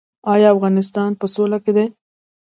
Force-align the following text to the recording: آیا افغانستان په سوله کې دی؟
آیا 0.33 0.47
افغانستان 0.55 1.11
په 1.19 1.25
سوله 1.33 1.57
کې 1.63 1.71
دی؟ 1.77 1.85